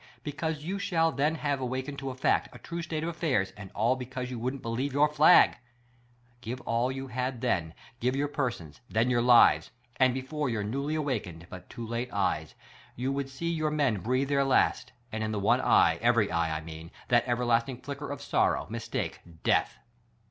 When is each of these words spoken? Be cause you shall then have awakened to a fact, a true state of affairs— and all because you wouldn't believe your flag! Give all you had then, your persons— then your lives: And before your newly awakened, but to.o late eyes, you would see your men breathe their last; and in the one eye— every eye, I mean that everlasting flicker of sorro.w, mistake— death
Be 0.23 0.31
cause 0.31 0.63
you 0.63 0.79
shall 0.79 1.11
then 1.11 1.35
have 1.35 1.61
awakened 1.61 1.99
to 1.99 2.09
a 2.09 2.15
fact, 2.15 2.49
a 2.53 2.57
true 2.57 2.81
state 2.81 3.03
of 3.03 3.09
affairs— 3.09 3.51
and 3.55 3.69
all 3.75 3.95
because 3.95 4.31
you 4.31 4.39
wouldn't 4.39 4.63
believe 4.63 4.93
your 4.93 5.07
flag! 5.07 5.57
Give 6.41 6.59
all 6.61 6.91
you 6.91 7.05
had 7.09 7.39
then, 7.41 7.75
your 7.99 8.27
persons— 8.27 8.81
then 8.89 9.11
your 9.11 9.21
lives: 9.21 9.69
And 9.97 10.15
before 10.15 10.49
your 10.49 10.63
newly 10.63 10.95
awakened, 10.95 11.45
but 11.51 11.69
to.o 11.69 11.85
late 11.87 12.11
eyes, 12.11 12.55
you 12.95 13.11
would 13.11 13.29
see 13.29 13.51
your 13.51 13.69
men 13.69 13.99
breathe 14.01 14.29
their 14.29 14.43
last; 14.43 14.91
and 15.11 15.23
in 15.23 15.31
the 15.31 15.39
one 15.39 15.61
eye— 15.61 15.99
every 16.01 16.31
eye, 16.31 16.57
I 16.57 16.61
mean 16.61 16.89
that 17.09 17.27
everlasting 17.27 17.77
flicker 17.81 18.09
of 18.09 18.21
sorro.w, 18.21 18.71
mistake— 18.71 19.19
death 19.43 19.77